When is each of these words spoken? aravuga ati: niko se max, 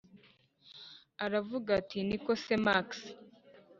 aravuga 1.25 1.69
ati: 1.79 1.97
niko 2.07 2.31
se 2.43 2.53
max, 2.65 2.89